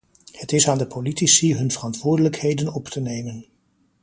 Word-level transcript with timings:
Het 0.31 0.51
is 0.51 0.67
aan 0.67 0.77
de 0.77 0.85
politici 0.87 1.55
hun 1.55 1.71
verantwoordelijkheden 1.71 2.73
op 2.73 2.87
te 2.87 2.99
nemen. 3.01 3.45